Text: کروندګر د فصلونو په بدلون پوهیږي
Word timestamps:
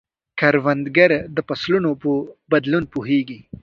کروندګر 0.39 1.11
د 1.35 1.37
فصلونو 1.47 1.89
په 2.01 2.11
بدلون 2.51 2.83
پوهیږي 2.93 3.39